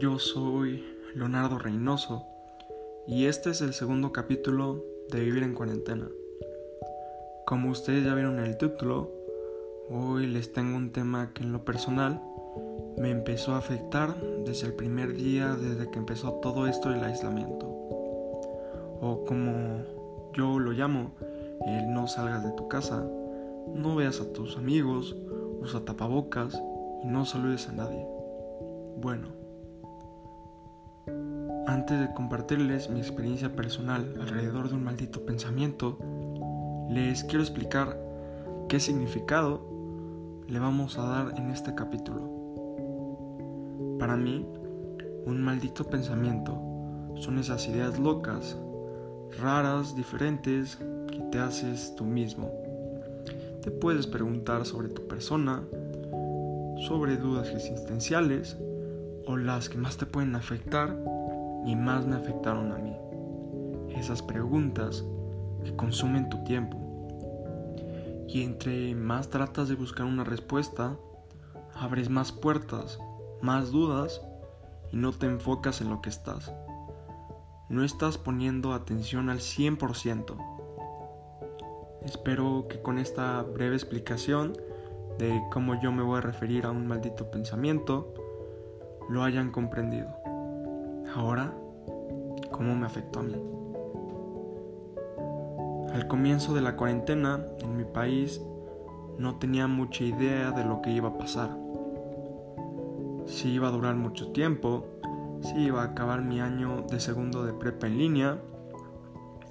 [0.00, 0.82] yo soy
[1.14, 2.24] Leonardo Reynoso
[3.06, 6.08] y este es el segundo capítulo de Vivir en Cuarentena.
[7.44, 9.10] Como ustedes ya vieron en el título,
[9.90, 12.18] hoy les tengo un tema que en lo personal
[12.96, 17.66] me empezó a afectar desde el primer día, desde que empezó todo esto del aislamiento.
[19.02, 19.84] O como
[20.32, 21.10] yo lo llamo,
[21.66, 23.06] el no salgas de tu casa,
[23.74, 25.14] no veas a tus amigos,
[25.60, 26.58] usa tapabocas
[27.04, 28.06] y no saludes a nadie.
[28.96, 29.39] Bueno,
[31.70, 35.98] antes de compartirles mi experiencia personal alrededor de un maldito pensamiento,
[36.90, 37.96] les quiero explicar
[38.68, 39.64] qué significado
[40.48, 42.28] le vamos a dar en este capítulo.
[44.00, 44.48] Para mí,
[45.26, 46.60] un maldito pensamiento
[47.14, 48.58] son esas ideas locas,
[49.40, 50.76] raras, diferentes,
[51.12, 52.50] que te haces tú mismo.
[53.62, 55.62] Te puedes preguntar sobre tu persona,
[56.88, 58.56] sobre dudas existenciales
[59.24, 60.96] o las que más te pueden afectar
[61.64, 62.96] y más me afectaron a mí.
[63.94, 65.04] Esas preguntas
[65.64, 66.78] que consumen tu tiempo.
[68.28, 70.96] Y entre más tratas de buscar una respuesta,
[71.74, 72.98] abres más puertas,
[73.40, 74.20] más dudas
[74.92, 76.52] y no te enfocas en lo que estás.
[77.68, 80.36] No estás poniendo atención al 100%.
[82.04, 84.54] Espero que con esta breve explicación
[85.18, 88.14] de cómo yo me voy a referir a un maldito pensamiento,
[89.08, 90.19] lo hayan comprendido.
[91.14, 91.52] Ahora,
[92.52, 93.34] ¿cómo me afectó a mí?
[95.92, 98.40] Al comienzo de la cuarentena en mi país
[99.18, 101.50] no tenía mucha idea de lo que iba a pasar.
[103.26, 104.86] Si iba a durar mucho tiempo,
[105.40, 108.38] si iba a acabar mi año de segundo de prepa en línea,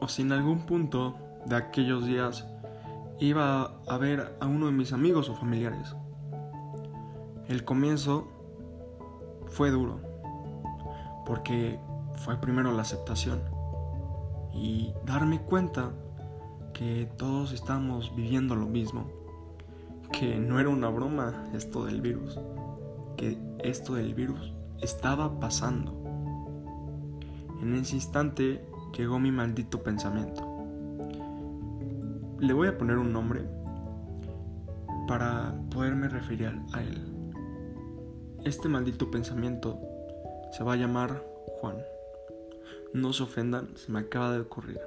[0.00, 2.46] o si en algún punto de aquellos días
[3.18, 5.96] iba a ver a uno de mis amigos o familiares.
[7.48, 8.28] El comienzo
[9.48, 10.09] fue duro,
[11.26, 11.78] porque
[12.16, 13.40] fue primero la aceptación
[14.52, 15.92] y darme cuenta
[16.72, 19.06] que todos estamos viviendo lo mismo,
[20.12, 22.38] que no era una broma esto del virus,
[23.16, 25.94] que esto del virus estaba pasando.
[27.62, 28.64] En ese instante
[28.96, 30.46] llegó mi maldito pensamiento.
[32.38, 33.46] Le voy a poner un nombre
[35.06, 37.06] para poderme referir a él.
[38.44, 39.78] Este maldito pensamiento
[40.52, 41.22] se va a llamar
[41.60, 41.84] Juan.
[42.92, 44.80] No se ofendan, se me acaba de ocurrir.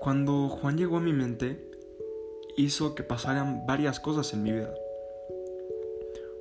[0.00, 1.70] Cuando Juan llegó a mi mente,
[2.56, 4.74] hizo que pasaran varias cosas en mi vida.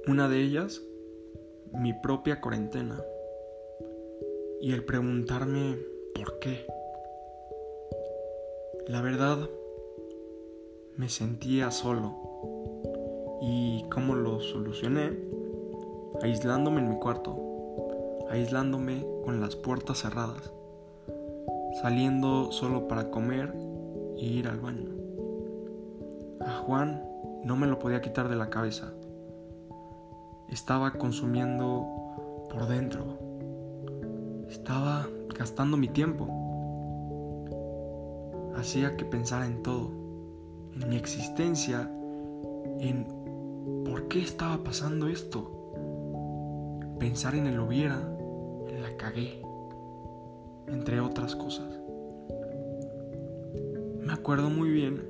[0.07, 0.81] Una de ellas,
[1.71, 3.01] mi propia cuarentena.
[4.59, 5.77] Y el preguntarme
[6.13, 6.65] por qué.
[8.87, 9.49] La verdad,
[10.97, 12.13] me sentía solo.
[13.41, 15.42] ¿Y cómo lo solucioné?
[16.23, 17.37] Aislándome en mi cuarto,
[18.31, 20.51] aislándome con las puertas cerradas,
[21.81, 23.53] saliendo solo para comer
[24.17, 24.89] e ir al baño.
[26.39, 27.03] A Juan
[27.43, 28.93] no me lo podía quitar de la cabeza.
[30.49, 31.85] Estaba consumiendo
[32.49, 33.19] por dentro.
[34.47, 35.05] Estaba
[35.37, 36.43] gastando mi tiempo
[38.55, 39.91] hacía que pensara en todo,
[40.73, 41.91] en mi existencia,
[42.79, 43.05] en
[43.83, 45.62] por qué estaba pasando esto.
[47.03, 47.99] Pensar en el hubiera,
[48.81, 49.41] la cagué,
[50.69, 51.67] entre otras cosas.
[53.99, 55.03] Me acuerdo muy bien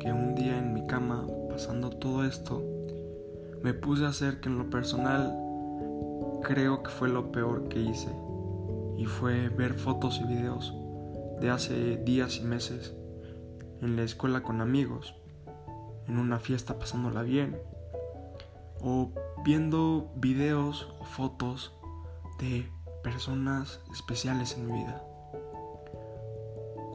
[0.00, 2.62] que un día en mi cama, pasando todo esto,
[3.62, 5.34] me puse a hacer que en lo personal
[6.42, 8.10] creo que fue lo peor que hice,
[8.98, 10.74] y fue ver fotos y videos
[11.40, 12.94] de hace días y meses,
[13.80, 15.14] en la escuela con amigos,
[16.06, 17.56] en una fiesta pasándola bien,
[18.82, 19.08] o
[19.48, 21.72] viendo videos o fotos
[22.38, 22.70] de
[23.02, 25.02] personas especiales en mi vida.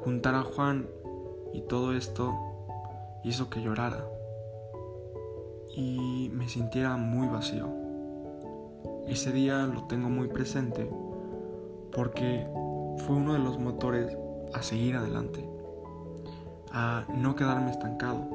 [0.04, 0.88] Juntar a Juan
[1.52, 2.32] y todo esto
[3.24, 4.08] hizo que llorara
[5.76, 7.70] y me sintiera muy vacío.
[9.08, 10.88] Ese día lo tengo muy presente
[11.92, 12.46] porque
[12.98, 14.16] fue uno de los motores
[14.54, 15.44] a seguir adelante,
[16.72, 18.28] a no quedarme estancado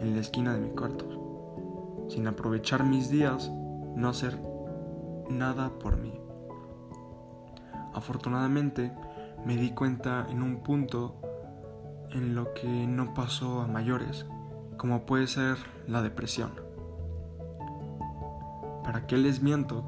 [0.00, 1.21] en la esquina de mi cuarto,
[2.12, 3.50] sin aprovechar mis días,
[3.96, 4.38] no hacer
[5.30, 6.12] nada por mí.
[7.94, 8.92] Afortunadamente
[9.46, 11.16] me di cuenta en un punto
[12.10, 14.26] en lo que no pasó a mayores,
[14.76, 15.56] como puede ser
[15.86, 16.52] la depresión.
[18.84, 19.82] ¿Para qué les miento?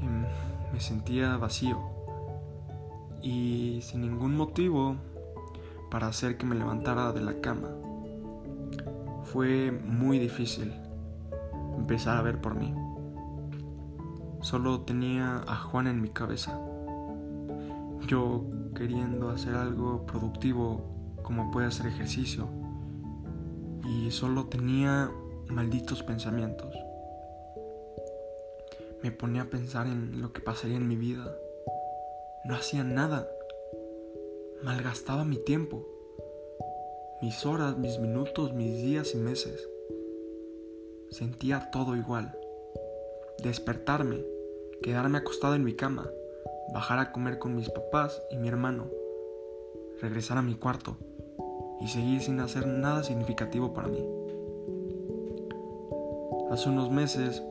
[0.00, 0.26] Em,
[0.72, 1.80] me sentía vacío
[3.20, 4.94] y sin ningún motivo
[5.90, 7.70] para hacer que me levantara de la cama.
[9.24, 10.85] Fue muy difícil
[11.86, 12.74] empezar a ver por mí.
[14.40, 16.60] solo tenía a Juan en mi cabeza.
[18.08, 18.44] Yo
[18.74, 20.80] queriendo hacer algo productivo
[21.22, 22.48] como puede hacer ejercicio
[23.84, 25.12] y solo tenía
[25.46, 26.74] malditos pensamientos.
[29.04, 31.36] Me ponía a pensar en lo que pasaría en mi vida.
[32.46, 33.28] No hacía nada.
[34.64, 35.86] Malgastaba mi tiempo,
[37.22, 39.68] mis horas, mis minutos, mis días y meses.
[41.16, 42.36] Sentía todo igual.
[43.42, 44.22] Despertarme,
[44.82, 46.10] quedarme acostado en mi cama,
[46.74, 48.84] bajar a comer con mis papás y mi hermano,
[50.02, 50.98] regresar a mi cuarto
[51.80, 54.06] y seguir sin hacer nada significativo para mí.
[56.50, 57.42] Hace unos meses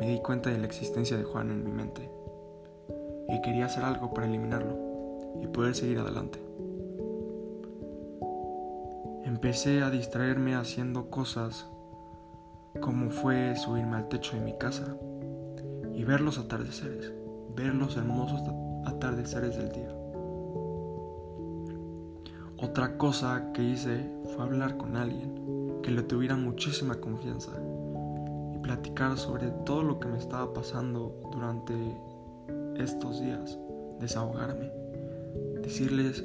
[0.00, 2.10] me di cuenta de la existencia de Juan en mi mente
[3.28, 4.78] y quería hacer algo para eliminarlo
[5.42, 6.38] y poder seguir adelante.
[9.26, 11.66] Empecé a distraerme haciendo cosas
[12.78, 14.96] como fue subirme al techo de mi casa
[15.94, 17.12] y ver los atardeceres,
[17.56, 18.42] ver los hermosos
[18.86, 19.94] atardeceres del día.
[22.62, 27.52] Otra cosa que hice fue hablar con alguien que le tuviera muchísima confianza
[28.54, 31.74] y platicar sobre todo lo que me estaba pasando durante
[32.76, 33.58] estos días,
[33.98, 34.70] desahogarme,
[35.62, 36.24] decirles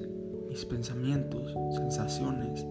[0.49, 2.65] mis pensamientos, sensaciones,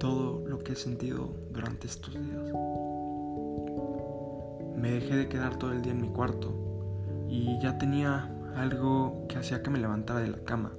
[0.00, 2.52] todo lo que he sentido durante estos días.
[4.74, 9.36] Me dejé de quedar todo el día en mi cuarto y ya tenía algo que
[9.36, 10.72] hacía que me levantara de la cama.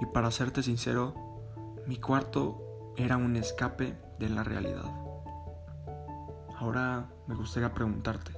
[0.00, 1.14] Y para serte sincero,
[1.86, 4.90] mi cuarto era un escape de la realidad.
[6.56, 8.32] Ahora me gustaría preguntarte,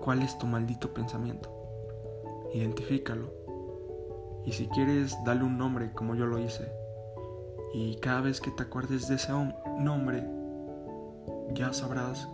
[0.00, 1.50] ¿cuál es tu maldito pensamiento?
[2.54, 3.30] Identifícalo.
[4.46, 6.72] Y si quieres, dale un nombre como yo lo hice.
[7.72, 9.32] Y cada vez que te acuerdes de ese
[9.78, 10.28] nombre,
[11.54, 12.28] ya sabrás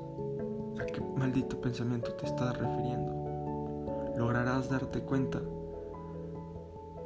[0.81, 4.14] a qué maldito pensamiento te estás refiriendo.
[4.17, 5.40] Lograrás darte cuenta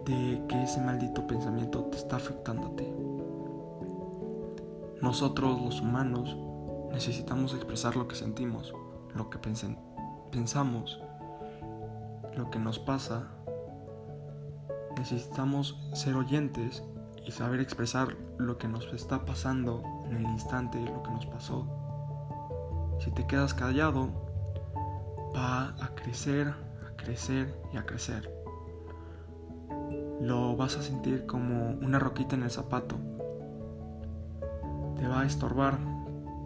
[0.06, 2.87] de que ese maldito pensamiento te está afectando a ti.
[5.02, 6.37] Nosotros los humanos
[6.93, 8.73] necesitamos expresar lo que sentimos,
[9.14, 9.38] lo que
[10.31, 11.00] pensamos,
[12.37, 13.28] lo que nos pasa.
[14.96, 16.82] Necesitamos ser oyentes
[17.26, 21.66] y saber expresar lo que nos está pasando en el instante, lo que nos pasó.
[23.00, 24.08] Si te quedas callado,
[25.34, 28.32] va a crecer, a crecer y a crecer.
[30.20, 32.96] Lo vas a sentir como una roquita en el zapato.
[34.96, 35.78] Te va a estorbar,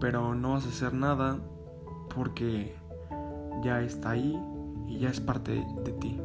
[0.00, 1.38] pero no vas a hacer nada
[2.14, 2.75] porque
[3.62, 4.40] ya está ahí
[4.87, 6.20] y ya es parte de ti.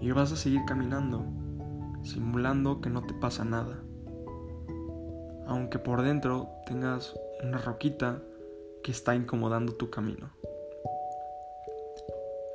[0.00, 1.24] Y vas a seguir caminando,
[2.02, 3.82] simulando que no te pasa nada.
[5.46, 8.22] Aunque por dentro tengas una roquita
[8.82, 10.32] que está incomodando tu camino.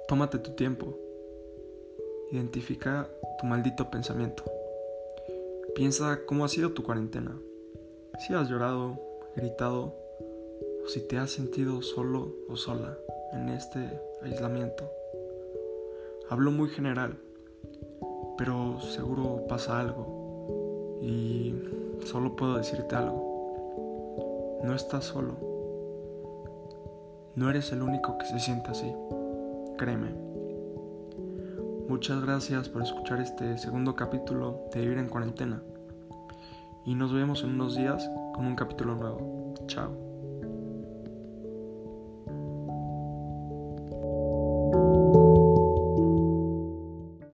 [0.08, 0.98] Tómate tu tiempo.
[2.32, 3.10] Identifica
[3.40, 4.44] tu maldito pensamiento.
[5.76, 7.38] Piensa cómo ha sido tu cuarentena.
[8.20, 9.00] Si has llorado,
[9.36, 9.94] gritado
[10.84, 12.98] o si te has sentido solo o sola
[13.34, 14.90] en este aislamiento.
[16.30, 17.18] Hablo muy general,
[18.38, 21.54] pero seguro pasa algo y
[22.06, 24.60] solo puedo decirte algo.
[24.64, 25.36] No estás solo.
[27.36, 28.92] No eres el único que se siente así.
[29.78, 30.14] Créeme.
[31.88, 35.62] Muchas gracias por escuchar este segundo capítulo de Vivir en Cuarentena.
[36.86, 39.54] Y nos vemos en unos días con un capítulo nuevo.
[39.68, 40.05] Chao.